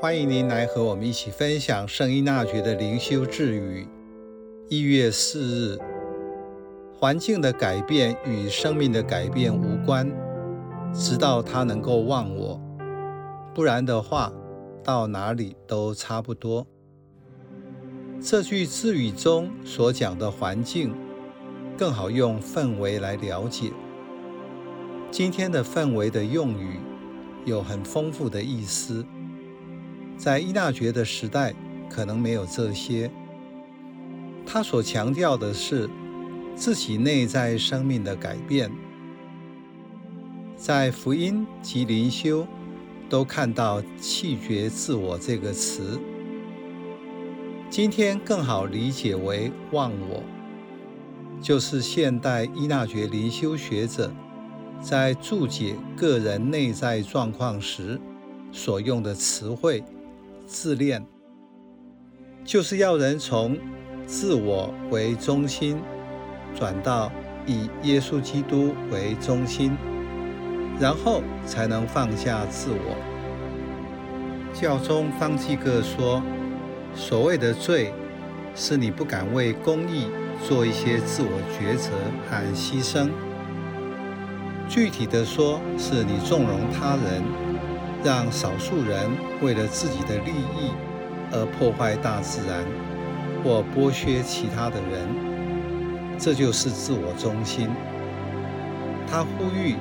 [0.00, 3.86] 欢迎您来和我们一起分享圣依纳爵的灵修智语。
[4.70, 5.78] 一月四日，
[6.98, 10.10] 环境的改变与生命的改变无关，
[10.94, 12.58] 直到他能够忘我，
[13.54, 14.32] 不然的话，
[14.82, 16.66] 到哪里都差不多。
[18.22, 20.94] 这句智语中所讲的环境，
[21.76, 23.70] 更好用氛围来了解。
[25.10, 26.80] 今天的氛围的用语
[27.44, 29.04] 有很丰富的意思。
[30.20, 31.54] 在依纳爵的时代，
[31.88, 33.10] 可能没有这些。
[34.44, 35.88] 他所强调的是
[36.54, 38.70] 自己内在生命的改变。
[40.58, 42.46] 在福音及灵修
[43.08, 45.98] 都看到“弃绝自我”这个词。
[47.70, 50.22] 今天更好理解为“忘我”，
[51.40, 54.12] 就是现代依纳爵灵修学者
[54.82, 57.98] 在注解个人内在状况时
[58.52, 59.82] 所用的词汇。
[60.52, 61.06] 自恋
[62.44, 63.56] 就是要人从
[64.04, 65.78] 自我为中心，
[66.56, 67.12] 转到
[67.46, 69.76] 以耶稣基督为中心，
[70.80, 72.96] 然后才能放下自我。
[74.52, 76.20] 教宗方济各说，
[76.96, 77.94] 所谓的罪，
[78.56, 80.08] 是你不敢为公义
[80.42, 81.92] 做一些自我抉择
[82.28, 83.08] 和牺牲。
[84.68, 87.49] 具体的说，是你纵容他人。
[88.02, 89.10] 让少数人
[89.42, 90.72] 为了自己的利益
[91.32, 92.64] 而破坏大自然，
[93.44, 97.68] 或剥削其他的人，这就是自我中心。
[99.06, 99.76] 他呼吁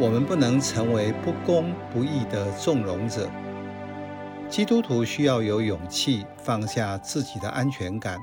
[0.00, 3.30] 我们不能成为不公不义的纵容者。
[4.48, 8.18] 基督徒需要有勇气放下自己的安全感，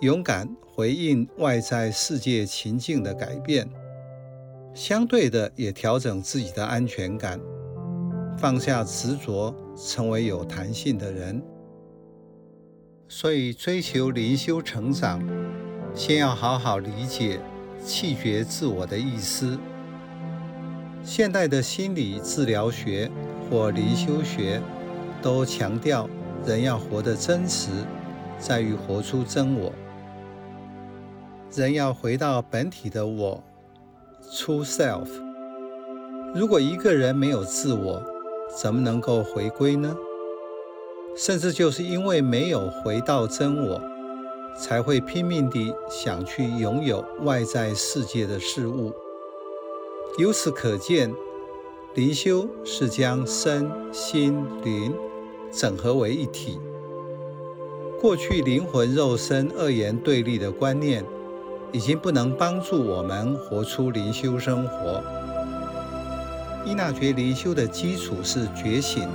[0.00, 3.68] 勇敢回应外在世界情境的改变，
[4.74, 7.38] 相对的也调整自己的安全感。
[8.36, 11.42] 放下执着，成为有弹性的人。
[13.08, 15.22] 所以，追求灵修成长，
[15.94, 17.38] 先要好好理解
[17.84, 19.58] 弃绝自我的意思。
[21.04, 23.10] 现代的心理治疗学
[23.50, 24.60] 或灵修学
[25.20, 26.08] 都强调，
[26.46, 27.70] 人要活得真实，
[28.38, 29.72] 在于活出真我。
[31.54, 33.42] 人要回到本体的我
[34.32, 35.08] ，True Self。
[36.34, 38.02] 如果一个人没有自我，
[38.60, 39.96] 怎么能够回归呢？
[41.14, 43.80] 甚至就是因为没有回到真我，
[44.58, 48.92] 才会拼命地想去拥有外在世界的事物。
[50.18, 51.12] 由此可见，
[51.94, 54.94] 灵修是将身心灵
[55.50, 56.58] 整合为一体。
[58.00, 61.04] 过去灵魂肉身二元对立的观念，
[61.72, 65.02] 已经不能帮助我们活出灵修生活。
[66.64, 69.08] 依纳爵灵修的基础是觉醒，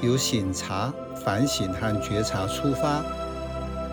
[0.00, 0.92] 由省察、
[1.22, 3.02] 反省和觉察出发，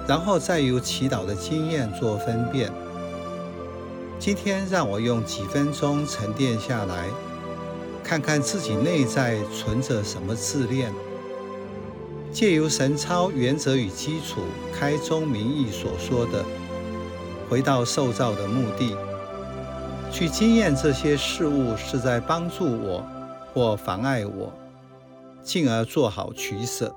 [0.07, 2.71] 然后再由祈祷的经验做分辨。
[4.17, 7.07] 今天让我用几分钟沉淀下来，
[8.03, 10.93] 看看自己内在存着什么自恋，
[12.31, 14.41] 借由神操原则与基础
[14.73, 16.45] 开宗明义所说的，
[17.49, 18.95] 回到受造的目的。
[20.21, 23.03] 去经验这些事物是在帮助我
[23.51, 24.53] 或妨碍我，
[25.41, 26.95] 进而做好取舍。